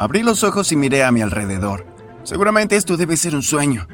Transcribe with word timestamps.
Abrí 0.00 0.22
los 0.22 0.44
ojos 0.44 0.72
y 0.72 0.76
miré 0.76 1.04
a 1.04 1.12
mi 1.12 1.20
alrededor. 1.20 1.84
Seguramente 2.22 2.74
esto 2.74 2.96
debe 2.96 3.18
ser 3.18 3.34
un 3.34 3.42
sueño. 3.42 3.86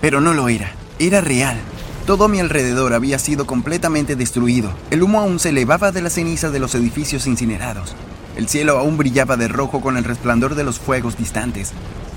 Pero 0.00 0.20
no 0.20 0.34
lo 0.34 0.48
era, 0.48 0.72
era 0.98 1.20
real. 1.20 1.56
Todo 2.04 2.26
mi 2.26 2.40
alrededor 2.40 2.94
había 2.94 3.20
sido 3.20 3.46
completamente 3.46 4.16
destruido. 4.16 4.74
El 4.90 5.04
humo 5.04 5.20
aún 5.20 5.38
se 5.38 5.50
elevaba 5.50 5.92
de 5.92 6.02
la 6.02 6.10
ceniza 6.10 6.50
de 6.50 6.58
los 6.58 6.74
edificios 6.74 7.28
incinerados. 7.28 7.94
El 8.34 8.48
cielo 8.48 8.76
aún 8.76 8.98
brillaba 8.98 9.36
de 9.36 9.46
rojo 9.46 9.80
con 9.80 9.96
el 9.96 10.02
resplandor 10.02 10.56
de 10.56 10.64
los 10.64 10.80
fuegos 10.80 11.16
distantes. 11.16 11.72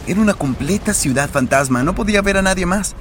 Era 0.07 0.19
una 0.19 0.33
completa 0.33 0.95
ciudad 0.95 1.29
fantasma, 1.29 1.83
no 1.83 1.93
podía 1.93 2.23
ver 2.23 2.37
a 2.37 2.41
nadie 2.41 2.65
más. 2.65 2.95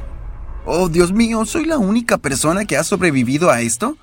Oh, 0.66 0.90
Dios 0.90 1.14
mío, 1.14 1.46
¿soy 1.46 1.64
la 1.64 1.78
única 1.78 2.18
persona 2.18 2.66
que 2.66 2.76
ha 2.76 2.84
sobrevivido 2.84 3.50
a 3.50 3.62
esto? 3.62 3.96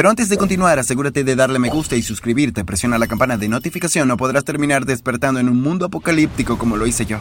Pero 0.00 0.08
antes 0.08 0.30
de 0.30 0.38
continuar, 0.38 0.78
asegúrate 0.78 1.24
de 1.24 1.36
darle 1.36 1.58
me 1.58 1.68
gusta 1.68 1.94
y 1.94 2.00
suscribirte. 2.00 2.64
Presiona 2.64 2.96
la 2.96 3.06
campana 3.06 3.36
de 3.36 3.50
notificación 3.50 4.10
o 4.10 4.16
podrás 4.16 4.44
terminar 4.46 4.86
despertando 4.86 5.40
en 5.40 5.50
un 5.50 5.60
mundo 5.60 5.84
apocalíptico 5.84 6.56
como 6.56 6.78
lo 6.78 6.86
hice 6.86 7.04
yo. 7.04 7.18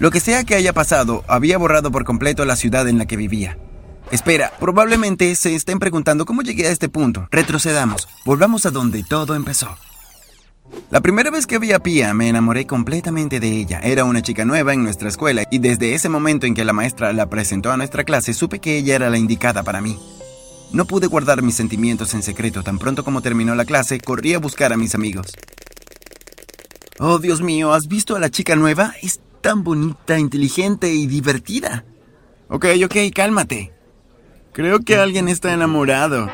Lo 0.00 0.10
que 0.10 0.18
sea 0.18 0.42
que 0.42 0.56
haya 0.56 0.72
pasado, 0.72 1.22
había 1.28 1.56
borrado 1.56 1.92
por 1.92 2.02
completo 2.02 2.44
la 2.44 2.56
ciudad 2.56 2.88
en 2.88 2.98
la 2.98 3.06
que 3.06 3.16
vivía. 3.16 3.56
Espera, 4.10 4.52
probablemente 4.58 5.32
se 5.36 5.54
estén 5.54 5.78
preguntando 5.78 6.26
cómo 6.26 6.42
llegué 6.42 6.66
a 6.66 6.72
este 6.72 6.88
punto. 6.88 7.28
Retrocedamos, 7.30 8.08
volvamos 8.24 8.66
a 8.66 8.72
donde 8.72 9.04
todo 9.04 9.36
empezó. 9.36 9.78
La 10.90 11.00
primera 11.02 11.30
vez 11.30 11.46
que 11.46 11.60
vi 11.60 11.70
a 11.70 11.78
Pia 11.78 12.14
me 12.14 12.28
enamoré 12.28 12.66
completamente 12.66 13.38
de 13.38 13.48
ella. 13.48 13.78
Era 13.78 14.02
una 14.02 14.22
chica 14.22 14.44
nueva 14.44 14.74
en 14.74 14.82
nuestra 14.82 15.08
escuela 15.08 15.44
y 15.52 15.60
desde 15.60 15.94
ese 15.94 16.08
momento 16.08 16.46
en 16.46 16.54
que 16.54 16.64
la 16.64 16.72
maestra 16.72 17.12
la 17.12 17.30
presentó 17.30 17.70
a 17.70 17.76
nuestra 17.76 18.02
clase 18.02 18.34
supe 18.34 18.58
que 18.58 18.76
ella 18.76 18.96
era 18.96 19.08
la 19.08 19.18
indicada 19.18 19.62
para 19.62 19.80
mí. 19.80 19.96
No 20.72 20.84
pude 20.84 21.06
guardar 21.06 21.42
mis 21.42 21.54
sentimientos 21.54 22.12
en 22.14 22.22
secreto. 22.22 22.62
Tan 22.62 22.78
pronto 22.78 23.04
como 23.04 23.22
terminó 23.22 23.54
la 23.54 23.64
clase, 23.64 24.00
corrí 24.00 24.34
a 24.34 24.38
buscar 24.38 24.72
a 24.72 24.76
mis 24.76 24.94
amigos. 24.94 25.28
Oh, 26.98 27.18
Dios 27.18 27.40
mío, 27.40 27.72
¿has 27.72 27.88
visto 27.88 28.16
a 28.16 28.20
la 28.20 28.30
chica 28.30 28.56
nueva? 28.56 28.94
Es 29.02 29.20
tan 29.40 29.64
bonita, 29.64 30.18
inteligente 30.18 30.92
y 30.92 31.06
divertida. 31.06 31.84
Ok, 32.48 32.66
ok, 32.84 32.96
cálmate. 33.14 33.72
Creo 34.52 34.80
que 34.80 34.96
alguien 34.96 35.28
está 35.28 35.52
enamorado. 35.52 36.28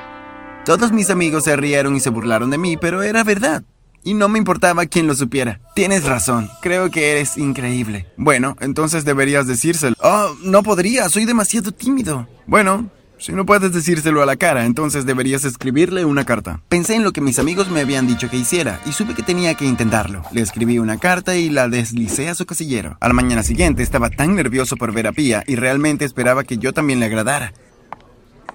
Todos 0.64 0.92
mis 0.92 1.10
amigos 1.10 1.44
se 1.44 1.56
rieron 1.56 1.94
y 1.94 2.00
se 2.00 2.10
burlaron 2.10 2.50
de 2.50 2.58
mí, 2.58 2.76
pero 2.76 3.02
era 3.02 3.22
verdad. 3.22 3.62
Y 4.02 4.14
no 4.14 4.28
me 4.28 4.38
importaba 4.38 4.86
quién 4.86 5.06
lo 5.06 5.14
supiera. 5.14 5.60
Tienes 5.74 6.04
razón, 6.04 6.50
creo 6.60 6.90
que 6.90 7.12
eres 7.12 7.36
increíble. 7.36 8.06
Bueno, 8.16 8.56
entonces 8.60 9.04
deberías 9.04 9.46
decírselo. 9.46 9.94
Oh, 10.00 10.34
no 10.42 10.62
podría, 10.62 11.08
soy 11.08 11.24
demasiado 11.24 11.72
tímido. 11.72 12.26
Bueno, 12.46 12.90
si 13.24 13.32
no 13.32 13.46
puedes 13.46 13.72
decírselo 13.72 14.22
a 14.22 14.26
la 14.26 14.36
cara, 14.36 14.66
entonces 14.66 15.06
deberías 15.06 15.46
escribirle 15.46 16.04
una 16.04 16.26
carta. 16.26 16.60
Pensé 16.68 16.94
en 16.94 17.04
lo 17.04 17.12
que 17.14 17.22
mis 17.22 17.38
amigos 17.38 17.70
me 17.70 17.80
habían 17.80 18.06
dicho 18.06 18.28
que 18.28 18.36
hiciera 18.36 18.82
y 18.84 18.92
supe 18.92 19.14
que 19.14 19.22
tenía 19.22 19.54
que 19.54 19.64
intentarlo. 19.64 20.22
Le 20.30 20.42
escribí 20.42 20.78
una 20.78 20.98
carta 20.98 21.34
y 21.34 21.48
la 21.48 21.70
deslicé 21.70 22.28
a 22.28 22.34
su 22.34 22.44
casillero. 22.44 22.98
A 23.00 23.08
la 23.08 23.14
mañana 23.14 23.42
siguiente 23.42 23.82
estaba 23.82 24.10
tan 24.10 24.34
nervioso 24.34 24.76
por 24.76 24.92
ver 24.92 25.06
a 25.06 25.12
Pía 25.12 25.42
y 25.46 25.56
realmente 25.56 26.04
esperaba 26.04 26.44
que 26.44 26.58
yo 26.58 26.74
también 26.74 27.00
le 27.00 27.06
agradara. 27.06 27.54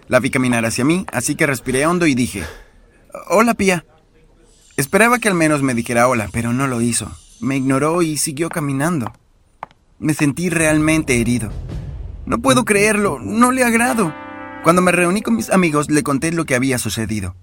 La 0.07 0.19
vi 0.19 0.29
caminar 0.29 0.63
hacia 0.67 0.85
mí, 0.85 1.03
así 1.11 1.33
que 1.33 1.47
respiré 1.47 1.87
hondo 1.87 2.05
y 2.05 2.13
dije, 2.13 2.43
Hola 3.27 3.55
Pía. 3.55 3.85
Esperaba 4.77 5.17
que 5.17 5.29
al 5.29 5.33
menos 5.33 5.63
me 5.63 5.73
dijera 5.73 6.07
hola, 6.07 6.29
pero 6.31 6.53
no 6.53 6.67
lo 6.67 6.79
hizo. 6.81 7.11
Me 7.39 7.57
ignoró 7.57 8.03
y 8.03 8.17
siguió 8.17 8.49
caminando. 8.49 9.13
Me 9.97 10.13
sentí 10.13 10.51
realmente 10.51 11.19
herido. 11.19 11.51
No 12.27 12.37
puedo 12.37 12.65
creerlo, 12.65 13.17
no 13.17 13.51
le 13.51 13.63
agrado. 13.63 14.13
Cuando 14.63 14.81
me 14.81 14.91
reuní 14.91 15.21
con 15.21 15.37
mis 15.37 15.49
amigos 15.51 15.89
le 15.89 16.03
conté 16.03 16.33
lo 16.33 16.43
que 16.43 16.53
había 16.53 16.77
sucedido. 16.77 17.35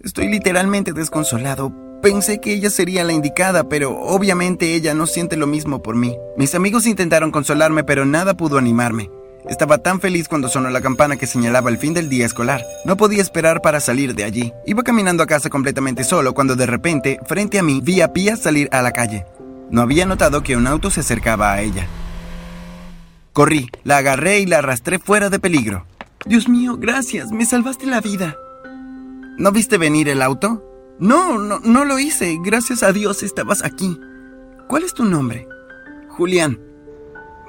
Estoy 0.00 0.28
literalmente 0.28 0.94
desconsolado. 0.94 1.72
Pensé 2.02 2.40
que 2.40 2.54
ella 2.54 2.70
sería 2.70 3.04
la 3.04 3.12
indicada, 3.12 3.68
pero 3.68 3.96
obviamente 4.00 4.74
ella 4.74 4.94
no 4.94 5.06
siente 5.06 5.36
lo 5.36 5.46
mismo 5.46 5.82
por 5.82 5.96
mí. 5.96 6.16
Mis 6.38 6.54
amigos 6.54 6.86
intentaron 6.86 7.30
consolarme, 7.30 7.84
pero 7.84 8.06
nada 8.06 8.34
pudo 8.38 8.56
animarme. 8.56 9.10
Estaba 9.48 9.78
tan 9.78 10.00
feliz 10.00 10.28
cuando 10.28 10.48
sonó 10.48 10.70
la 10.70 10.80
campana 10.80 11.16
que 11.16 11.26
señalaba 11.26 11.68
el 11.68 11.76
fin 11.76 11.92
del 11.92 12.08
día 12.08 12.24
escolar. 12.24 12.64
No 12.86 12.96
podía 12.96 13.20
esperar 13.20 13.60
para 13.60 13.80
salir 13.80 14.14
de 14.14 14.24
allí. 14.24 14.52
Iba 14.66 14.82
caminando 14.82 15.22
a 15.22 15.26
casa 15.26 15.50
completamente 15.50 16.04
solo 16.04 16.32
cuando 16.32 16.56
de 16.56 16.66
repente, 16.66 17.20
frente 17.26 17.58
a 17.58 17.62
mí, 17.62 17.80
vi 17.82 18.00
a 18.00 18.14
Pía 18.14 18.36
salir 18.36 18.68
a 18.72 18.80
la 18.80 18.92
calle. 18.92 19.26
No 19.70 19.82
había 19.82 20.06
notado 20.06 20.42
que 20.42 20.56
un 20.56 20.66
auto 20.66 20.90
se 20.90 21.00
acercaba 21.00 21.52
a 21.52 21.60
ella. 21.60 21.86
Corrí, 23.32 23.68
la 23.84 23.98
agarré 23.98 24.40
y 24.40 24.46
la 24.46 24.58
arrastré 24.58 24.98
fuera 24.98 25.30
de 25.30 25.38
peligro. 25.38 25.86
Dios 26.24 26.48
mío, 26.48 26.76
gracias, 26.78 27.32
me 27.32 27.44
salvaste 27.44 27.86
la 27.86 28.00
vida. 28.00 28.36
¿No 29.38 29.50
viste 29.50 29.78
venir 29.78 30.08
el 30.08 30.22
auto? 30.22 30.62
No, 30.98 31.38
no, 31.38 31.58
no 31.60 31.84
lo 31.84 31.98
hice. 31.98 32.38
Gracias 32.44 32.82
a 32.82 32.92
Dios 32.92 33.22
estabas 33.22 33.64
aquí. 33.64 33.98
¿Cuál 34.68 34.84
es 34.84 34.94
tu 34.94 35.04
nombre? 35.04 35.48
Julián. 36.10 36.60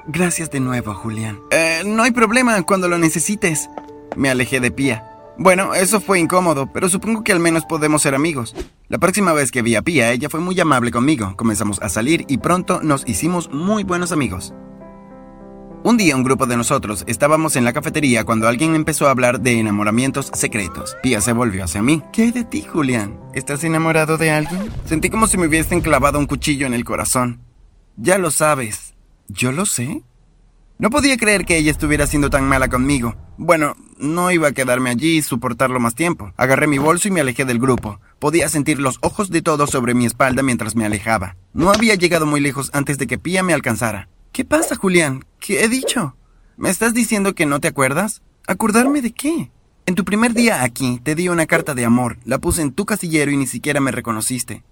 Gracias 0.06 0.50
de 0.50 0.60
nuevo, 0.60 0.92
Julián. 0.94 1.38
Eh, 1.50 1.82
no 1.86 2.02
hay 2.02 2.10
problema 2.10 2.60
cuando 2.62 2.88
lo 2.88 2.98
necesites. 2.98 3.68
Me 4.16 4.30
alejé 4.30 4.60
de 4.60 4.70
Pía. 4.70 5.04
Bueno, 5.38 5.74
eso 5.74 6.00
fue 6.00 6.18
incómodo, 6.18 6.70
pero 6.72 6.88
supongo 6.88 7.24
que 7.24 7.32
al 7.32 7.40
menos 7.40 7.64
podemos 7.64 8.02
ser 8.02 8.14
amigos. 8.14 8.54
La 8.88 8.98
próxima 8.98 9.32
vez 9.32 9.50
que 9.50 9.62
vi 9.62 9.76
a 9.76 9.82
Pía, 9.82 10.12
ella 10.12 10.28
fue 10.28 10.40
muy 10.40 10.58
amable 10.58 10.90
conmigo. 10.90 11.34
Comenzamos 11.36 11.80
a 11.82 11.88
salir 11.88 12.24
y 12.28 12.38
pronto 12.38 12.80
nos 12.82 13.06
hicimos 13.06 13.50
muy 13.52 13.84
buenos 13.84 14.12
amigos. 14.12 14.54
Un 15.86 15.98
día 15.98 16.16
un 16.16 16.24
grupo 16.24 16.46
de 16.46 16.56
nosotros 16.56 17.04
estábamos 17.06 17.56
en 17.56 17.64
la 17.64 17.74
cafetería 17.74 18.24
cuando 18.24 18.48
alguien 18.48 18.74
empezó 18.74 19.06
a 19.06 19.10
hablar 19.10 19.40
de 19.40 19.58
enamoramientos 19.60 20.30
secretos. 20.32 20.96
Pia 21.02 21.20
se 21.20 21.34
volvió 21.34 21.62
hacia 21.62 21.82
mí. 21.82 22.02
¿Qué 22.10 22.32
de 22.32 22.42
ti, 22.42 22.62
Julián? 22.62 23.20
¿Estás 23.34 23.64
enamorado 23.64 24.16
de 24.16 24.30
alguien? 24.30 24.72
Sentí 24.86 25.10
como 25.10 25.26
si 25.26 25.36
me 25.36 25.46
hubiesen 25.46 25.82
clavado 25.82 26.18
un 26.18 26.24
cuchillo 26.26 26.66
en 26.66 26.72
el 26.72 26.86
corazón. 26.86 27.42
Ya 27.98 28.16
lo 28.16 28.30
sabes. 28.30 28.94
¿Yo 29.28 29.52
lo 29.52 29.66
sé? 29.66 30.02
No 30.78 30.88
podía 30.88 31.18
creer 31.18 31.44
que 31.44 31.58
ella 31.58 31.70
estuviera 31.70 32.06
siendo 32.06 32.30
tan 32.30 32.48
mala 32.48 32.70
conmigo. 32.70 33.14
Bueno, 33.36 33.76
no 33.98 34.30
iba 34.30 34.48
a 34.48 34.52
quedarme 34.52 34.88
allí 34.88 35.18
y 35.18 35.22
soportarlo 35.22 35.80
más 35.80 35.94
tiempo. 35.94 36.32
Agarré 36.38 36.66
mi 36.66 36.78
bolso 36.78 37.08
y 37.08 37.10
me 37.10 37.20
alejé 37.20 37.44
del 37.44 37.58
grupo. 37.58 38.00
Podía 38.20 38.48
sentir 38.48 38.80
los 38.80 38.96
ojos 39.02 39.28
de 39.28 39.42
todos 39.42 39.68
sobre 39.68 39.92
mi 39.92 40.06
espalda 40.06 40.42
mientras 40.42 40.76
me 40.76 40.86
alejaba. 40.86 41.36
No 41.52 41.70
había 41.70 41.94
llegado 41.94 42.24
muy 42.24 42.40
lejos 42.40 42.70
antes 42.72 42.96
de 42.96 43.06
que 43.06 43.18
Pia 43.18 43.42
me 43.42 43.52
alcanzara. 43.52 44.08
¿Qué 44.34 44.44
pasa, 44.44 44.74
Julián? 44.74 45.24
¿Qué 45.38 45.62
he 45.62 45.68
dicho? 45.68 46.16
¿Me 46.56 46.68
estás 46.68 46.92
diciendo 46.92 47.36
que 47.36 47.46
no 47.46 47.60
te 47.60 47.68
acuerdas? 47.68 48.20
¿Acordarme 48.48 49.00
de 49.00 49.12
qué? 49.12 49.52
En 49.86 49.94
tu 49.94 50.04
primer 50.04 50.34
día 50.34 50.64
aquí 50.64 50.98
te 51.04 51.14
di 51.14 51.28
una 51.28 51.46
carta 51.46 51.72
de 51.72 51.84
amor, 51.84 52.18
la 52.24 52.38
puse 52.38 52.60
en 52.60 52.72
tu 52.72 52.84
casillero 52.84 53.30
y 53.30 53.36
ni 53.36 53.46
siquiera 53.46 53.80
me 53.80 53.92
reconociste. 53.92 54.64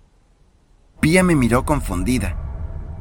Pía 1.00 1.22
me 1.22 1.36
miró 1.36 1.64
confundida. 1.64 2.36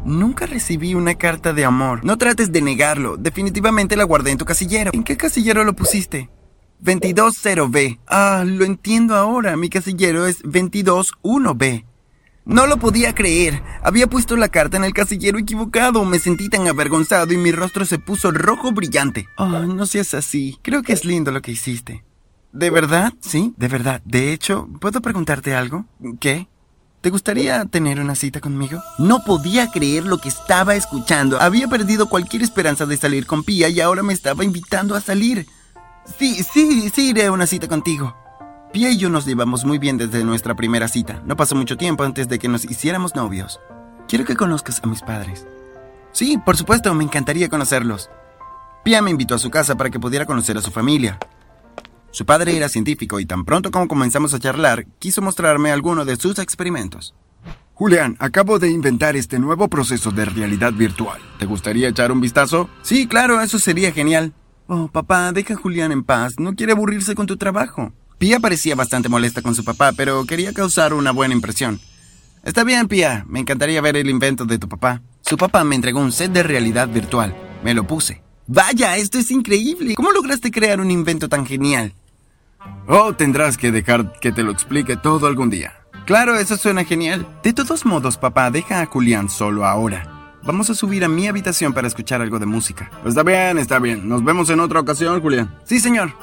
Nunca 0.06 0.46
recibí 0.46 0.94
una 0.94 1.16
carta 1.16 1.52
de 1.52 1.66
amor. 1.66 2.06
No 2.06 2.20
trates 2.20 2.52
de 2.52 2.62
negarlo, 2.62 3.18
definitivamente 3.18 3.96
la 3.96 4.04
guardé 4.04 4.30
en 4.30 4.38
tu 4.38 4.46
casillero. 4.46 4.92
¿En 4.94 5.04
qué 5.04 5.18
casillero 5.18 5.64
lo 5.64 5.74
pusiste? 5.74 6.30
220B. 6.84 7.98
Ah, 8.06 8.44
lo 8.46 8.66
entiendo 8.66 9.16
ahora, 9.16 9.58
mi 9.58 9.72
casillero 9.72 10.28
es 10.28 10.44
221B. 10.44 11.86
No 12.46 12.66
lo 12.66 12.78
podía 12.78 13.14
creer. 13.14 13.62
Había 13.84 14.08
puesto 14.08 14.36
la 14.36 14.50
carta 14.50 14.78
en 14.78 14.84
el 14.84 14.94
casillero 14.94 15.38
equivocado. 15.38 16.04
Me 16.06 16.20
sentí 16.20 16.50
tan 16.50 16.68
avergonzado 16.68 17.34
y 17.34 17.38
mi 17.38 17.52
rostro 17.52 17.86
se 17.86 18.00
puso 18.00 18.32
rojo 18.32 18.72
brillante. 18.72 19.28
Oh, 19.38 19.48
no 19.48 19.86
seas 19.86 20.14
así. 20.14 20.58
Creo 20.62 20.82
que 20.82 20.94
es 20.94 21.06
lindo 21.06 21.32
lo 21.32 21.42
que 21.42 21.52
hiciste. 21.52 22.04
¿De 22.52 22.70
verdad? 22.70 23.14
Sí, 23.22 23.54
de 23.58 23.68
verdad. 23.68 24.02
De 24.06 24.34
hecho, 24.34 24.68
¿puedo 24.80 25.02
preguntarte 25.02 25.56
algo? 25.56 25.86
¿Qué? 26.20 26.48
¿Te 27.02 27.10
gustaría 27.10 27.66
tener 27.66 28.00
una 28.00 28.16
cita 28.16 28.42
conmigo? 28.42 28.80
No 29.00 29.24
podía 29.24 29.72
creer 29.72 30.06
lo 30.06 30.18
que 30.18 30.30
estaba 30.30 30.76
escuchando. 30.76 31.42
Había 31.42 31.68
perdido 31.68 32.10
cualquier 32.10 32.44
esperanza 32.44 32.86
de 32.86 32.98
salir 32.98 33.26
con 33.26 33.44
Pía 33.44 33.70
y 33.70 33.80
ahora 33.82 34.04
me 34.04 34.14
estaba 34.14 34.44
invitando 34.44 34.96
a 34.96 35.02
salir. 35.02 35.48
Sí, 36.20 36.44
sí, 36.44 36.92
sí 36.94 37.10
iré 37.10 37.26
a 37.26 37.32
una 37.32 37.48
cita 37.48 37.68
contigo. 37.68 38.16
Pia 38.72 38.90
y 38.90 38.98
yo 38.98 39.10
nos 39.10 39.26
llevamos 39.26 39.66
muy 39.66 39.80
bien 39.80 39.98
desde 39.98 40.24
nuestra 40.24 40.56
primera 40.56 40.88
cita. 40.88 41.22
No 41.26 41.36
pasó 41.36 41.56
mucho 41.56 41.76
tiempo 41.76 42.06
antes 42.06 42.30
de 42.30 42.40
que 42.40 42.48
nos 42.48 42.64
hiciéramos 42.64 43.16
novios. 43.16 43.60
Quiero 44.08 44.24
que 44.24 44.38
conozcas 44.38 44.80
a 44.82 44.88
mis 44.88 45.02
padres. 45.02 45.46
Sí, 46.14 46.38
por 46.38 46.56
supuesto, 46.56 46.94
me 46.94 47.04
encantaría 47.04 47.50
conocerlos. 47.50 48.10
Pia 48.86 49.02
me 49.02 49.12
invitó 49.12 49.36
a 49.36 49.40
su 49.40 49.50
casa 49.50 49.76
para 49.76 49.90
que 49.90 50.00
pudiera 50.00 50.26
conocer 50.26 50.58
a 50.58 50.62
su 50.62 50.72
familia. 50.72 51.20
Su 52.12 52.26
padre 52.26 52.56
era 52.56 52.70
científico 52.70 53.20
y 53.20 53.26
tan 53.26 53.44
pronto 53.44 53.72
como 53.72 53.90
comenzamos 53.90 54.34
a 54.34 54.40
charlar, 54.40 54.86
quiso 55.00 55.22
mostrarme 55.22 55.72
alguno 55.72 56.06
de 56.06 56.16
sus 56.16 56.40
experimentos. 56.40 57.14
Julián, 57.74 58.16
acabo 58.20 58.58
de 58.58 58.70
inventar 58.70 59.18
este 59.18 59.38
nuevo 59.38 59.68
proceso 59.68 60.12
de 60.12 60.24
realidad 60.24 60.72
virtual. 60.72 61.20
¿Te 61.40 61.46
gustaría 61.46 61.90
echar 61.90 62.12
un 62.14 62.22
vistazo? 62.22 62.70
Sí, 62.84 63.06
claro, 63.06 63.42
eso 63.42 63.60
sería 63.60 63.92
genial. 63.92 64.34
Oh, 64.68 64.88
papá, 64.88 65.34
deja 65.34 65.56
a 65.56 65.58
Julián 65.58 65.92
en 65.92 66.04
paz. 66.04 66.36
No 66.38 66.56
quiere 66.56 66.72
aburrirse 66.72 67.16
con 67.16 67.28
tu 67.28 67.36
trabajo. 67.36 67.92
Pia 68.22 68.40
parecía 68.40 68.76
bastante 68.76 69.10
molesta 69.10 69.42
con 69.42 69.56
su 69.56 69.64
papá, 69.64 69.94
pero 69.94 70.26
quería 70.26 70.54
causar 70.54 70.94
una 70.94 71.10
buena 71.10 71.34
impresión. 71.34 71.80
Está 72.44 72.64
bien, 72.64 72.88
Pia, 72.88 73.26
me 73.28 73.40
encantaría 73.40 73.82
ver 73.82 73.98
el 73.98 74.12
invento 74.12 74.46
de 74.46 74.60
tu 74.60 74.70
papá. 74.70 75.02
Su 75.22 75.38
papá 75.38 75.64
me 75.64 75.74
entregó 75.74 76.02
un 76.02 76.12
set 76.12 76.32
de 76.32 76.44
realidad 76.44 76.88
virtual. 76.88 77.36
Me 77.64 77.74
lo 77.74 77.88
puse. 77.88 78.22
Vaya, 78.46 78.96
esto 78.96 79.18
es 79.18 79.32
increíble. 79.32 79.96
¿Cómo 79.96 80.12
lograste 80.12 80.52
crear 80.52 80.80
un 80.80 80.92
invento 80.92 81.30
tan 81.30 81.48
genial? 81.48 81.96
Oh, 82.88 83.12
tendrás 83.16 83.58
que 83.58 83.72
dejar 83.72 84.14
que 84.20 84.32
te 84.32 84.44
lo 84.44 84.52
explique 84.52 84.98
todo 84.98 85.26
algún 85.26 85.50
día. 85.50 85.74
Claro, 86.06 86.38
eso 86.38 86.58
suena 86.58 86.84
genial. 86.84 87.28
De 87.42 87.54
todos 87.54 87.88
modos, 87.88 88.20
papá, 88.20 88.52
deja 88.52 88.82
a 88.82 88.86
Julián 88.86 89.30
solo 89.30 89.66
ahora. 89.66 90.38
Vamos 90.44 90.70
a 90.70 90.76
subir 90.76 91.04
a 91.04 91.08
mi 91.08 91.28
habitación 91.28 91.74
para 91.74 91.88
escuchar 91.88 92.22
algo 92.22 92.38
de 92.38 92.46
música. 92.46 92.92
Está 93.04 93.24
bien, 93.24 93.58
está 93.58 93.80
bien. 93.80 94.08
Nos 94.08 94.24
vemos 94.24 94.48
en 94.52 94.60
otra 94.60 94.80
ocasión, 94.80 95.20
Julián. 95.22 95.56
Sí, 95.64 95.80
señor. 95.80 96.14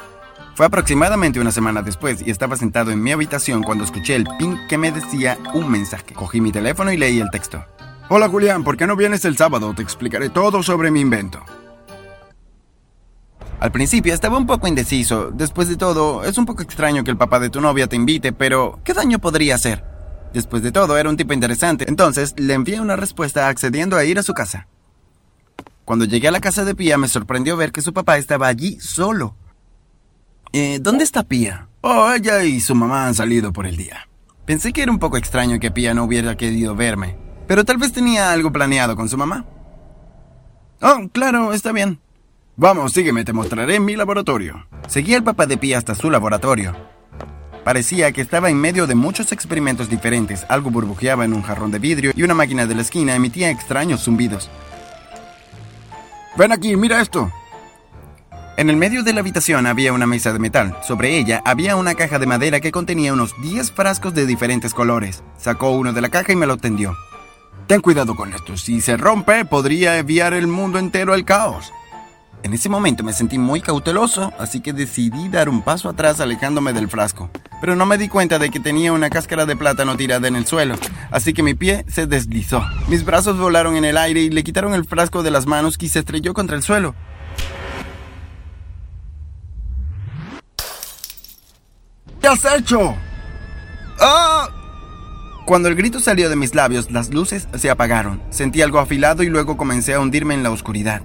Fue 0.58 0.66
aproximadamente 0.66 1.38
una 1.38 1.52
semana 1.52 1.82
después 1.82 2.20
y 2.26 2.32
estaba 2.32 2.56
sentado 2.56 2.90
en 2.90 3.00
mi 3.00 3.12
habitación 3.12 3.62
cuando 3.62 3.84
escuché 3.84 4.16
el 4.16 4.26
ping 4.40 4.56
que 4.68 4.76
me 4.76 4.90
decía 4.90 5.38
un 5.54 5.70
mensaje. 5.70 6.14
Cogí 6.14 6.40
mi 6.40 6.50
teléfono 6.50 6.90
y 6.90 6.96
leí 6.96 7.20
el 7.20 7.30
texto. 7.30 7.64
Hola 8.08 8.28
Julián, 8.28 8.64
¿por 8.64 8.76
qué 8.76 8.84
no 8.84 8.96
vienes 8.96 9.24
el 9.24 9.36
sábado? 9.36 9.72
Te 9.72 9.82
explicaré 9.82 10.30
todo 10.30 10.64
sobre 10.64 10.90
mi 10.90 11.00
invento. 11.00 11.38
Al 13.60 13.70
principio 13.70 14.12
estaba 14.12 14.36
un 14.36 14.48
poco 14.48 14.66
indeciso. 14.66 15.30
Después 15.30 15.68
de 15.68 15.76
todo, 15.76 16.24
es 16.24 16.36
un 16.38 16.44
poco 16.44 16.64
extraño 16.64 17.04
que 17.04 17.12
el 17.12 17.16
papá 17.16 17.38
de 17.38 17.50
tu 17.50 17.60
novia 17.60 17.86
te 17.86 17.94
invite, 17.94 18.32
pero 18.32 18.80
¿qué 18.82 18.94
daño 18.94 19.20
podría 19.20 19.54
hacer? 19.54 19.84
Después 20.34 20.64
de 20.64 20.72
todo, 20.72 20.98
era 20.98 21.08
un 21.08 21.16
tipo 21.16 21.34
interesante. 21.34 21.84
Entonces, 21.88 22.34
le 22.36 22.54
envié 22.54 22.80
una 22.80 22.96
respuesta 22.96 23.46
accediendo 23.46 23.96
a 23.96 24.04
ir 24.04 24.18
a 24.18 24.24
su 24.24 24.34
casa. 24.34 24.66
Cuando 25.84 26.04
llegué 26.04 26.26
a 26.26 26.32
la 26.32 26.40
casa 26.40 26.64
de 26.64 26.74
Pía, 26.74 26.98
me 26.98 27.06
sorprendió 27.06 27.56
ver 27.56 27.70
que 27.70 27.80
su 27.80 27.92
papá 27.92 28.18
estaba 28.18 28.48
allí 28.48 28.80
solo. 28.80 29.36
Eh, 30.52 30.78
¿Dónde 30.80 31.04
está 31.04 31.22
Pía? 31.22 31.68
Oh, 31.82 32.10
ella 32.10 32.42
y 32.42 32.60
su 32.60 32.74
mamá 32.74 33.06
han 33.06 33.14
salido 33.14 33.52
por 33.52 33.66
el 33.66 33.76
día. 33.76 34.08
Pensé 34.46 34.72
que 34.72 34.82
era 34.82 34.92
un 34.92 34.98
poco 34.98 35.18
extraño 35.18 35.60
que 35.60 35.70
Pía 35.70 35.92
no 35.92 36.04
hubiera 36.04 36.36
querido 36.36 36.74
verme, 36.74 37.16
pero 37.46 37.64
tal 37.64 37.76
vez 37.76 37.92
tenía 37.92 38.32
algo 38.32 38.50
planeado 38.50 38.96
con 38.96 39.08
su 39.08 39.18
mamá. 39.18 39.44
Oh, 40.80 41.08
claro, 41.12 41.52
está 41.52 41.72
bien. 41.72 42.00
Vamos, 42.56 42.92
sígueme, 42.92 43.24
te 43.24 43.32
mostraré 43.32 43.78
mi 43.78 43.94
laboratorio. 43.94 44.66
Seguí 44.88 45.14
al 45.14 45.22
papá 45.22 45.46
de 45.46 45.58
Pía 45.58 45.78
hasta 45.78 45.94
su 45.94 46.10
laboratorio. 46.10 46.74
Parecía 47.62 48.10
que 48.12 48.22
estaba 48.22 48.48
en 48.48 48.56
medio 48.56 48.86
de 48.86 48.94
muchos 48.94 49.30
experimentos 49.32 49.90
diferentes. 49.90 50.46
Algo 50.48 50.70
burbujeaba 50.70 51.26
en 51.26 51.34
un 51.34 51.42
jarrón 51.42 51.70
de 51.70 51.78
vidrio 51.78 52.12
y 52.16 52.22
una 52.22 52.32
máquina 52.32 52.64
de 52.64 52.74
la 52.74 52.80
esquina 52.80 53.14
emitía 53.14 53.50
extraños 53.50 54.04
zumbidos. 54.04 54.48
Ven 56.38 56.52
aquí, 56.52 56.74
mira 56.76 57.02
esto. 57.02 57.30
En 58.58 58.70
el 58.70 58.76
medio 58.76 59.04
de 59.04 59.12
la 59.12 59.20
habitación 59.20 59.68
había 59.68 59.92
una 59.92 60.08
mesa 60.08 60.32
de 60.32 60.40
metal. 60.40 60.76
Sobre 60.82 61.16
ella 61.16 61.40
había 61.44 61.76
una 61.76 61.94
caja 61.94 62.18
de 62.18 62.26
madera 62.26 62.58
que 62.58 62.72
contenía 62.72 63.12
unos 63.12 63.40
10 63.40 63.70
frascos 63.70 64.14
de 64.14 64.26
diferentes 64.26 64.74
colores. 64.74 65.22
Sacó 65.38 65.70
uno 65.70 65.92
de 65.92 66.00
la 66.00 66.08
caja 66.08 66.32
y 66.32 66.36
me 66.36 66.44
lo 66.44 66.56
tendió. 66.56 66.96
Ten 67.68 67.80
cuidado 67.80 68.16
con 68.16 68.32
esto. 68.32 68.56
Si 68.56 68.80
se 68.80 68.96
rompe, 68.96 69.44
podría 69.44 69.96
enviar 69.96 70.34
el 70.34 70.48
mundo 70.48 70.80
entero 70.80 71.14
al 71.14 71.24
caos. 71.24 71.72
En 72.42 72.52
ese 72.52 72.68
momento 72.68 73.04
me 73.04 73.12
sentí 73.12 73.38
muy 73.38 73.60
cauteloso, 73.60 74.32
así 74.40 74.60
que 74.60 74.72
decidí 74.72 75.28
dar 75.28 75.48
un 75.48 75.62
paso 75.62 75.88
atrás 75.88 76.18
alejándome 76.18 76.72
del 76.72 76.88
frasco. 76.88 77.30
Pero 77.60 77.76
no 77.76 77.86
me 77.86 77.96
di 77.96 78.08
cuenta 78.08 78.40
de 78.40 78.50
que 78.50 78.58
tenía 78.58 78.92
una 78.92 79.08
cáscara 79.08 79.46
de 79.46 79.54
plátano 79.54 79.96
tirada 79.96 80.26
en 80.26 80.34
el 80.34 80.46
suelo, 80.46 80.74
así 81.12 81.32
que 81.32 81.44
mi 81.44 81.54
pie 81.54 81.84
se 81.86 82.08
deslizó. 82.08 82.64
Mis 82.88 83.04
brazos 83.04 83.38
volaron 83.38 83.76
en 83.76 83.84
el 83.84 83.96
aire 83.96 84.22
y 84.22 84.30
le 84.30 84.42
quitaron 84.42 84.74
el 84.74 84.84
frasco 84.84 85.22
de 85.22 85.30
las 85.30 85.46
manos 85.46 85.76
y 85.80 85.88
se 85.88 86.00
estrelló 86.00 86.34
contra 86.34 86.56
el 86.56 86.64
suelo. 86.64 86.96
¿Qué 92.28 92.34
has 92.34 92.58
hecho? 92.58 92.94
¡Ah! 93.98 94.50
Cuando 95.46 95.70
el 95.70 95.76
grito 95.76 95.98
salió 95.98 96.28
de 96.28 96.36
mis 96.36 96.54
labios, 96.54 96.90
las 96.90 97.08
luces 97.08 97.48
se 97.54 97.70
apagaron. 97.70 98.22
Sentí 98.28 98.60
algo 98.60 98.80
afilado 98.80 99.22
y 99.22 99.30
luego 99.30 99.56
comencé 99.56 99.94
a 99.94 100.00
hundirme 100.00 100.34
en 100.34 100.42
la 100.42 100.50
oscuridad. 100.50 101.00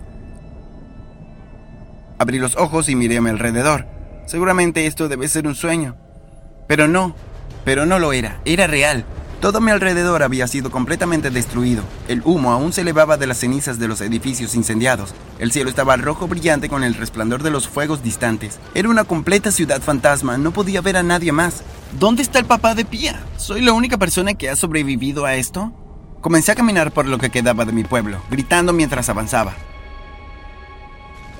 Abrí 2.19 2.39
los 2.39 2.57
ojos 2.57 2.89
y 2.89 2.95
miré 2.97 3.19
a 3.19 3.21
mi 3.21 3.29
alrededor. 3.29 3.87
Seguramente 4.25 4.85
esto 4.85 5.07
debe 5.07 5.29
ser 5.29 5.47
un 5.47 5.55
sueño. 5.55 5.95
Pero 6.67 6.89
no, 6.89 7.15
pero 7.63 7.85
no 7.85 7.99
lo 7.99 8.11
era, 8.11 8.41
era 8.43 8.67
real. 8.67 9.05
Todo 9.43 9.59
mi 9.59 9.71
alrededor 9.71 10.23
había 10.23 10.47
sido 10.47 10.71
completamente 10.71 11.29
destruido. 11.29 11.83
El 12.07 12.21
humo 12.23 12.53
aún 12.53 12.71
se 12.71 12.79
elevaba 12.79 13.17
de 13.17 13.27
las 13.27 13.39
cenizas 13.39 13.77
de 13.77 13.89
los 13.89 13.99
edificios 13.99 14.55
incendiados. 14.55 15.13
El 15.37 15.51
cielo 15.51 15.69
estaba 15.69 15.97
rojo 15.97 16.29
brillante 16.29 16.69
con 16.69 16.81
el 16.81 16.93
resplandor 16.93 17.43
de 17.43 17.51
los 17.51 17.67
fuegos 17.67 18.01
distantes. 18.01 18.57
Era 18.73 18.87
una 18.87 19.03
completa 19.03 19.51
ciudad 19.51 19.81
fantasma, 19.81 20.37
no 20.37 20.51
podía 20.51 20.79
ver 20.79 20.95
a 20.95 21.03
nadie 21.03 21.33
más. 21.33 21.61
¿Dónde 21.99 22.21
está 22.21 22.39
el 22.39 22.45
papá 22.45 22.73
de 22.73 22.85
Pía? 22.85 23.21
¿Soy 23.35 23.59
la 23.59 23.73
única 23.73 23.97
persona 23.97 24.33
que 24.33 24.49
ha 24.49 24.55
sobrevivido 24.55 25.25
a 25.25 25.35
esto? 25.35 25.73
Comencé 26.21 26.53
a 26.53 26.55
caminar 26.55 26.93
por 26.93 27.05
lo 27.05 27.17
que 27.17 27.29
quedaba 27.29 27.65
de 27.65 27.73
mi 27.73 27.83
pueblo, 27.83 28.21
gritando 28.31 28.71
mientras 28.71 29.09
avanzaba. 29.09 29.55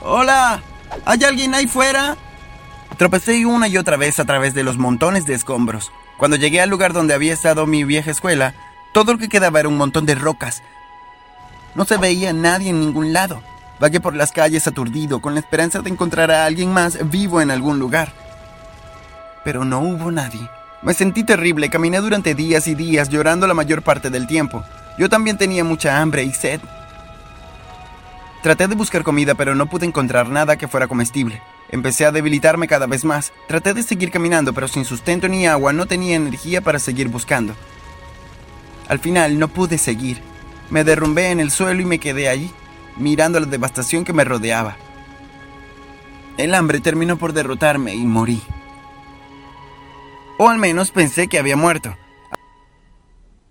¡Hola! 0.02 0.62
¿Hay 1.06 1.24
alguien 1.24 1.54
ahí 1.54 1.68
fuera? 1.68 2.18
Tropecé 2.98 3.46
una 3.46 3.70
y 3.70 3.78
otra 3.78 3.96
vez 3.96 4.20
a 4.20 4.26
través 4.26 4.54
de 4.54 4.64
los 4.64 4.78
montones 4.78 5.26
de 5.26 5.36
escombros. 5.36 5.90
Cuando 6.24 6.38
llegué 6.38 6.62
al 6.62 6.70
lugar 6.70 6.94
donde 6.94 7.14
había 7.14 7.34
estado 7.34 7.68
mi 7.68 7.84
vieja 7.84 8.10
escuela, 8.10 8.54
todo 8.94 9.12
lo 9.12 9.20
que 9.20 9.28
quedaba 9.28 9.60
era 9.60 9.68
un 9.68 9.76
montón 9.76 10.06
de 10.06 10.16
rocas. 10.16 10.64
No 11.76 11.84
se 11.84 11.98
veía 11.98 12.32
nadie 12.32 12.70
en 12.70 12.80
ningún 12.80 13.12
lado. 13.12 13.44
Vagué 13.78 14.00
por 14.00 14.16
las 14.16 14.32
calles 14.32 14.66
aturdido, 14.66 15.20
con 15.20 15.34
la 15.34 15.42
esperanza 15.42 15.82
de 15.82 15.90
encontrar 15.90 16.32
a 16.32 16.46
alguien 16.46 16.72
más 16.72 17.10
vivo 17.10 17.42
en 17.42 17.52
algún 17.52 17.78
lugar. 17.78 18.14
Pero 19.44 19.66
no 19.66 19.82
hubo 19.82 20.12
nadie. 20.12 20.48
Me 20.82 20.94
sentí 20.94 21.26
terrible, 21.26 21.70
caminé 21.70 22.00
durante 22.00 22.36
días 22.36 22.68
y 22.68 22.76
días 22.76 23.10
llorando 23.10 23.46
la 23.46 23.54
mayor 23.54 23.82
parte 23.82 24.10
del 24.10 24.26
tiempo. 24.26 24.64
Yo 24.98 25.10
también 25.10 25.38
tenía 25.38 25.66
mucha 25.66 26.00
hambre 26.00 26.24
y 26.24 26.32
sed. 26.32 26.62
Traté 28.44 28.70
de 28.70 28.76
buscar 28.76 29.04
comida, 29.04 29.36
pero 29.36 29.56
no 29.56 29.66
pude 29.66 29.86
encontrar 29.86 30.30
nada 30.30 30.56
que 30.56 30.70
fuera 30.70 30.88
comestible. 30.88 31.42
Empecé 31.74 32.06
a 32.06 32.12
debilitarme 32.12 32.68
cada 32.68 32.86
vez 32.86 33.04
más. 33.04 33.34
Traté 33.48 33.74
de 33.74 33.82
seguir 33.82 34.12
caminando, 34.12 34.54
pero 34.54 34.68
sin 34.68 34.86
sustento 34.86 35.28
ni 35.28 35.48
agua 35.48 35.74
no 35.74 35.88
tenía 35.88 36.16
energía 36.16 36.62
para 36.62 36.78
seguir 36.78 37.08
buscando. 37.08 37.56
Al 38.88 39.00
final 39.00 39.40
no 39.40 39.48
pude 39.48 39.80
seguir. 39.80 40.22
Me 40.70 40.84
derrumbé 40.84 41.32
en 41.32 41.40
el 41.40 41.50
suelo 41.50 41.82
y 41.82 41.86
me 41.86 41.98
quedé 41.98 42.30
allí, 42.30 42.52
mirando 42.96 43.40
la 43.40 43.48
devastación 43.48 44.06
que 44.06 44.14
me 44.14 44.24
rodeaba. 44.24 44.78
El 46.38 46.54
hambre 46.54 46.80
terminó 46.80 47.18
por 47.18 47.34
derrotarme 47.34 47.96
y 47.96 48.06
morí. 48.06 48.44
O 50.38 50.50
al 50.50 50.60
menos 50.60 50.92
pensé 50.92 51.28
que 51.28 51.40
había 51.40 51.56
muerto. 51.56 51.98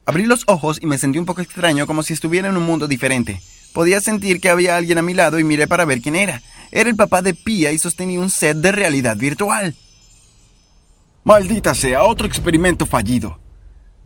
Abrí 0.06 0.26
los 0.26 0.44
ojos 0.46 0.78
y 0.80 0.86
me 0.86 0.98
sentí 0.98 1.18
un 1.18 1.26
poco 1.26 1.40
extraño 1.40 1.88
como 1.88 2.04
si 2.04 2.12
estuviera 2.12 2.48
en 2.48 2.56
un 2.56 2.66
mundo 2.66 2.86
diferente. 2.86 3.42
Podía 3.72 4.00
sentir 4.00 4.40
que 4.40 4.48
había 4.48 4.76
alguien 4.76 4.98
a 4.98 5.02
mi 5.02 5.12
lado 5.12 5.40
y 5.40 5.44
miré 5.44 5.66
para 5.66 5.84
ver 5.84 6.00
quién 6.00 6.14
era. 6.14 6.40
Era 6.72 6.88
el 6.88 6.96
papá 6.96 7.20
de 7.20 7.34
Pía 7.34 7.70
y 7.70 7.78
sostenía 7.78 8.18
un 8.18 8.30
set 8.30 8.56
de 8.56 8.72
realidad 8.72 9.18
virtual. 9.18 9.74
Maldita 11.22 11.74
sea, 11.74 12.02
otro 12.02 12.26
experimento 12.26 12.86
fallido. 12.86 13.38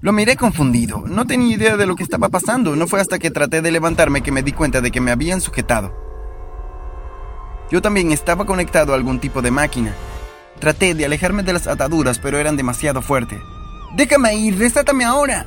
Lo 0.01 0.13
miré 0.13 0.37
confundido. 0.37 1.05
No 1.07 1.27
tenía 1.27 1.55
idea 1.55 1.77
de 1.77 1.87
lo 1.87 1.95
que 1.95 2.03
estaba 2.03 2.29
pasando. 2.29 2.75
No 2.75 2.89
fue 2.89 3.01
hasta 3.01 3.21
que 3.21 3.31
traté 3.31 3.63
de 3.63 3.71
levantarme 3.71 4.21
que 4.21 4.33
me 4.33 4.43
di 4.43 4.51
cuenta 4.51 4.81
de 4.81 4.91
que 4.91 5.01
me 5.01 5.13
habían 5.13 5.41
sujetado. 5.41 5.95
Yo 7.71 7.81
también 7.81 8.11
estaba 8.11 8.45
conectado 8.45 8.93
a 8.93 8.97
algún 8.97 9.21
tipo 9.21 9.43
de 9.43 9.53
máquina. 9.53 9.95
Traté 10.59 10.95
de 10.95 11.05
alejarme 11.05 11.45
de 11.45 11.53
las 11.53 11.69
ataduras, 11.69 12.19
pero 12.19 12.39
eran 12.39 12.57
demasiado 12.57 13.01
fuertes. 13.01 13.41
Déjame 13.95 14.35
ir, 14.35 14.59
desátame 14.59 15.05
ahora. 15.05 15.47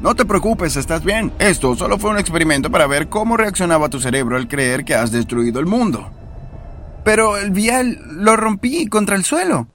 No 0.00 0.16
te 0.16 0.24
preocupes, 0.24 0.76
estás 0.76 1.04
bien. 1.04 1.32
Esto 1.38 1.76
solo 1.76 1.96
fue 1.96 2.10
un 2.10 2.18
experimento 2.18 2.70
para 2.70 2.88
ver 2.88 3.08
cómo 3.08 3.36
reaccionaba 3.36 3.88
tu 3.88 4.00
cerebro 4.00 4.36
al 4.36 4.48
creer 4.48 4.84
que 4.84 4.94
has 4.94 5.12
destruido 5.12 5.60
el 5.60 5.66
mundo. 5.66 6.10
Pero 7.06 7.36
el 7.36 7.52
vial 7.52 8.00
lo 8.16 8.34
rompí 8.34 8.88
contra 8.88 9.14
el 9.14 9.22
suelo. 9.22 9.68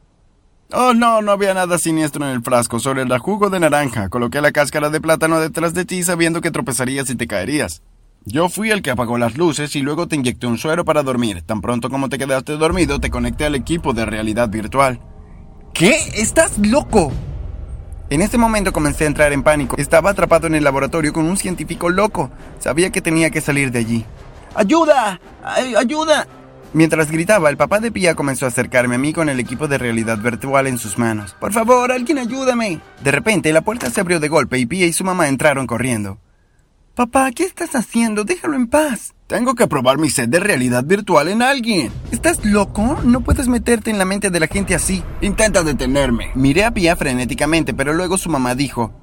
Oh, 0.73 0.93
no, 0.93 1.21
no 1.21 1.31
había 1.31 1.53
nada 1.53 1.77
siniestro 1.77 2.25
en 2.25 2.31
el 2.31 2.41
frasco, 2.41 2.77
sobre 2.77 3.03
el 3.03 3.17
jugo 3.19 3.49
de 3.49 3.61
naranja. 3.61 4.09
Coloqué 4.09 4.41
la 4.41 4.51
cáscara 4.51 4.89
de 4.89 4.99
plátano 4.99 5.39
detrás 5.39 5.73
de 5.73 5.85
ti 5.85 6.03
sabiendo 6.03 6.41
que 6.41 6.51
tropezarías 6.51 7.09
y 7.09 7.15
te 7.15 7.27
caerías. 7.27 7.83
Yo 8.25 8.49
fui 8.49 8.69
el 8.69 8.81
que 8.81 8.91
apagó 8.91 9.17
las 9.17 9.37
luces 9.37 9.77
y 9.77 9.81
luego 9.81 10.09
te 10.09 10.17
inyecté 10.17 10.45
un 10.45 10.57
suero 10.57 10.83
para 10.83 11.03
dormir. 11.03 11.41
Tan 11.43 11.61
pronto 11.61 11.89
como 11.89 12.09
te 12.09 12.17
quedaste 12.17 12.57
dormido, 12.57 12.99
te 12.99 13.09
conecté 13.09 13.45
al 13.45 13.55
equipo 13.55 13.93
de 13.93 14.05
realidad 14.05 14.49
virtual. 14.49 14.99
¿Qué? 15.73 15.95
¡Estás 16.15 16.57
loco! 16.57 17.13
En 18.09 18.21
ese 18.21 18.37
momento 18.37 18.73
comencé 18.73 19.05
a 19.05 19.07
entrar 19.07 19.31
en 19.31 19.41
pánico. 19.41 19.77
Estaba 19.77 20.09
atrapado 20.09 20.47
en 20.47 20.55
el 20.55 20.65
laboratorio 20.65 21.13
con 21.13 21.23
un 21.23 21.37
científico 21.37 21.89
loco. 21.89 22.29
Sabía 22.59 22.89
que 22.89 22.99
tenía 23.01 23.29
que 23.29 23.39
salir 23.39 23.71
de 23.71 23.79
allí. 23.79 24.05
¡Ayuda! 24.53 25.21
¡Ay, 25.41 25.75
¡Ayuda! 25.75 26.27
Mientras 26.73 27.11
gritaba, 27.11 27.49
el 27.49 27.57
papá 27.57 27.79
de 27.79 27.91
Pía 27.91 28.15
comenzó 28.15 28.45
a 28.45 28.47
acercarme 28.47 28.95
a 28.95 28.97
mí 28.97 29.11
con 29.11 29.27
el 29.27 29.41
equipo 29.41 29.67
de 29.67 29.77
realidad 29.77 30.17
virtual 30.19 30.67
en 30.67 30.77
sus 30.77 30.97
manos. 30.97 31.35
Por 31.39 31.51
favor, 31.51 31.91
alguien 31.91 32.17
ayúdame. 32.17 32.79
De 33.03 33.11
repente, 33.11 33.51
la 33.51 33.61
puerta 33.61 33.89
se 33.89 33.99
abrió 33.99 34.21
de 34.21 34.29
golpe 34.29 34.57
y 34.57 34.65
Pía 34.65 34.85
y 34.85 34.93
su 34.93 35.03
mamá 35.03 35.27
entraron 35.27 35.67
corriendo. 35.67 36.19
Papá, 36.95 37.31
¿qué 37.31 37.43
estás 37.43 37.75
haciendo? 37.75 38.23
Déjalo 38.23 38.55
en 38.55 38.67
paz. 38.67 39.13
Tengo 39.27 39.55
que 39.55 39.67
probar 39.67 39.97
mi 39.97 40.09
set 40.09 40.29
de 40.29 40.39
realidad 40.39 40.83
virtual 40.85 41.27
en 41.27 41.41
alguien. 41.41 41.91
¿Estás 42.11 42.45
loco? 42.45 42.99
No 43.03 43.21
puedes 43.21 43.47
meterte 43.49 43.91
en 43.91 43.97
la 43.97 44.05
mente 44.05 44.29
de 44.29 44.39
la 44.39 44.47
gente 44.47 44.75
así. 44.75 45.03
Intenta 45.21 45.63
detenerme. 45.63 46.31
Miré 46.35 46.63
a 46.63 46.71
Pia 46.71 46.95
frenéticamente, 46.95 47.73
pero 47.73 47.93
luego 47.93 48.17
su 48.17 48.29
mamá 48.29 48.55
dijo, 48.55 48.93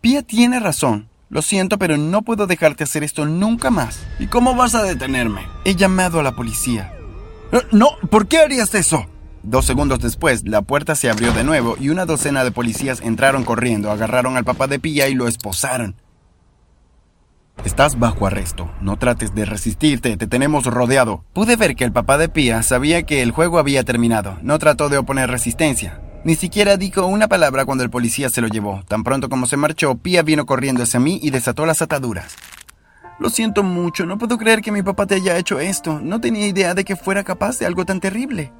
Pia 0.00 0.22
tiene 0.22 0.60
razón. 0.60 1.08
Lo 1.28 1.42
siento, 1.42 1.78
pero 1.78 1.96
no 1.96 2.22
puedo 2.22 2.46
dejarte 2.48 2.84
hacer 2.84 3.04
esto 3.04 3.24
nunca 3.26 3.70
más. 3.70 4.04
¿Y 4.18 4.26
cómo 4.26 4.56
vas 4.56 4.74
a 4.74 4.82
detenerme? 4.82 5.46
He 5.64 5.76
llamado 5.76 6.18
a 6.18 6.24
la 6.24 6.34
policía. 6.34 6.92
No, 7.72 7.88
¿por 8.10 8.28
qué 8.28 8.38
harías 8.38 8.74
eso? 8.74 9.06
Dos 9.42 9.64
segundos 9.64 10.00
después, 10.00 10.46
la 10.46 10.62
puerta 10.62 10.94
se 10.94 11.10
abrió 11.10 11.32
de 11.32 11.44
nuevo 11.44 11.76
y 11.80 11.88
una 11.88 12.06
docena 12.06 12.44
de 12.44 12.52
policías 12.52 13.00
entraron 13.00 13.44
corriendo, 13.44 13.90
agarraron 13.90 14.36
al 14.36 14.44
papá 14.44 14.66
de 14.66 14.78
Pía 14.78 15.08
y 15.08 15.14
lo 15.14 15.26
esposaron. 15.26 15.96
Estás 17.64 17.98
bajo 17.98 18.26
arresto. 18.26 18.70
No 18.80 18.96
trates 18.98 19.34
de 19.34 19.44
resistirte, 19.44 20.16
te 20.16 20.26
tenemos 20.26 20.64
rodeado. 20.64 21.24
Pude 21.32 21.56
ver 21.56 21.76
que 21.76 21.84
el 21.84 21.92
papá 21.92 22.16
de 22.18 22.28
Pía 22.28 22.62
sabía 22.62 23.02
que 23.02 23.22
el 23.22 23.32
juego 23.32 23.58
había 23.58 23.84
terminado. 23.84 24.38
No 24.42 24.58
trató 24.58 24.88
de 24.88 24.98
oponer 24.98 25.30
resistencia. 25.30 26.00
Ni 26.22 26.36
siquiera 26.36 26.76
dijo 26.76 27.06
una 27.06 27.28
palabra 27.28 27.64
cuando 27.64 27.82
el 27.82 27.90
policía 27.90 28.30
se 28.30 28.40
lo 28.40 28.48
llevó. 28.48 28.82
Tan 28.88 29.04
pronto 29.04 29.28
como 29.28 29.46
se 29.46 29.56
marchó, 29.56 29.94
Pía 29.96 30.22
vino 30.22 30.46
corriendo 30.46 30.82
hacia 30.82 31.00
mí 31.00 31.18
y 31.22 31.30
desató 31.30 31.66
las 31.66 31.82
ataduras. 31.82 32.36
Lo 33.20 33.28
siento 33.28 33.62
mucho, 33.62 34.06
no 34.06 34.16
puedo 34.16 34.38
creer 34.38 34.62
que 34.62 34.72
mi 34.72 34.82
papá 34.82 35.06
te 35.06 35.16
haya 35.16 35.36
hecho 35.36 35.60
esto. 35.60 36.00
No 36.00 36.22
tenía 36.22 36.46
idea 36.46 36.72
de 36.72 36.84
que 36.84 36.96
fuera 36.96 37.22
capaz 37.22 37.58
de 37.58 37.66
algo 37.66 37.84
tan 37.84 38.00
terrible. 38.00 38.50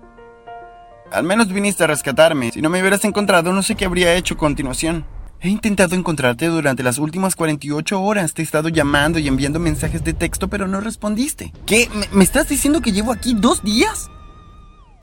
Al 1.11 1.25
menos 1.25 1.51
viniste 1.51 1.83
a 1.83 1.87
rescatarme. 1.87 2.53
Si 2.53 2.61
no 2.61 2.69
me 2.69 2.79
hubieras 2.79 3.05
encontrado, 3.05 3.55
no 3.55 3.63
sé 3.63 3.75
qué 3.75 3.87
habría 3.87 4.15
hecho 4.15 4.35
a 4.35 4.37
continuación. 4.37 5.07
He 5.41 5.49
intentado 5.49 5.97
encontrarte 5.97 6.47
durante 6.47 6.83
las 6.83 6.99
últimas 6.99 7.37
48 7.37 8.03
horas. 8.03 8.35
Te 8.35 8.43
he 8.43 8.45
estado 8.45 8.69
llamando 8.69 9.19
y 9.19 9.29
enviando 9.29 9.59
mensajes 9.59 10.05
de 10.05 10.13
texto, 10.13 10.49
pero 10.49 10.69
no 10.69 10.83
respondiste. 10.83 11.55
¿Qué? 11.65 11.89
¿Me, 12.13 12.23
estás 12.23 12.47
diciendo 12.47 12.83
que 12.83 12.93
llevo 12.93 13.13
aquí 13.13 13.35
dos 13.35 13.63
días? 13.63 14.11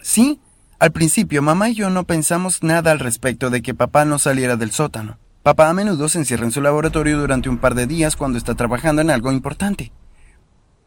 Sí. 0.03 0.39
Al 0.77 0.91
principio, 0.91 1.41
mamá 1.41 1.69
y 1.69 1.73
yo 1.73 1.89
no 1.89 2.03
pensamos 2.03 2.61
nada 2.61 2.91
al 2.91 2.99
respecto 2.99 3.49
de 3.49 3.63
que 3.63 3.73
papá 3.73 4.05
no 4.05 4.19
saliera 4.19 4.55
del 4.55 4.69
sótano. 4.69 5.17
Papá 5.47 5.69
a 5.69 5.73
menudo 5.73 6.09
se 6.09 6.17
encierra 6.17 6.43
en 6.43 6.51
su 6.51 6.59
laboratorio 6.59 7.17
durante 7.17 7.47
un 7.47 7.57
par 7.57 7.73
de 7.73 7.87
días 7.87 8.17
cuando 8.17 8.37
está 8.37 8.55
trabajando 8.55 9.01
en 9.01 9.09
algo 9.09 9.31
importante. 9.31 9.93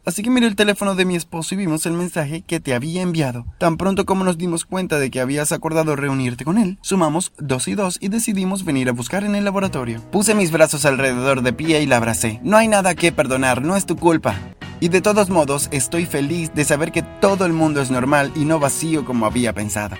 Así 0.04 0.22
que 0.22 0.28
miré 0.28 0.48
el 0.48 0.54
teléfono 0.54 0.94
de 0.94 1.06
mi 1.06 1.16
esposo 1.16 1.54
y 1.54 1.56
vimos 1.56 1.86
el 1.86 1.94
mensaje 1.94 2.42
que 2.42 2.60
te 2.60 2.74
había 2.74 3.00
enviado. 3.00 3.46
Tan 3.56 3.78
pronto 3.78 4.04
como 4.04 4.22
nos 4.22 4.36
dimos 4.36 4.66
cuenta 4.66 4.98
de 4.98 5.10
que 5.10 5.22
habías 5.22 5.52
acordado 5.52 5.96
reunirte 5.96 6.44
con 6.44 6.58
él, 6.58 6.76
sumamos 6.82 7.32
dos 7.38 7.68
y 7.68 7.74
dos 7.74 7.96
y 8.02 8.08
decidimos 8.08 8.66
venir 8.66 8.90
a 8.90 8.92
buscar 8.92 9.24
en 9.24 9.34
el 9.34 9.46
laboratorio. 9.46 10.02
Puse 10.10 10.34
mis 10.34 10.52
brazos 10.52 10.84
alrededor 10.84 11.40
de 11.40 11.54
Pia 11.54 11.80
y 11.80 11.86
la 11.86 11.96
abracé. 11.96 12.38
No 12.44 12.58
hay 12.58 12.68
nada 12.68 12.94
que 12.94 13.12
perdonar, 13.12 13.62
no 13.62 13.76
es 13.76 13.86
tu 13.86 13.96
culpa. 13.96 14.34
Y 14.78 14.90
de 14.90 15.00
todos 15.00 15.30
modos, 15.30 15.68
estoy 15.72 16.04
feliz 16.04 16.52
de 16.52 16.64
saber 16.64 16.92
que 16.92 17.00
todo 17.00 17.46
el 17.46 17.54
mundo 17.54 17.80
es 17.80 17.90
normal 17.90 18.30
y 18.36 18.44
no 18.44 18.58
vacío 18.58 19.06
como 19.06 19.24
había 19.24 19.54
pensado. 19.54 19.96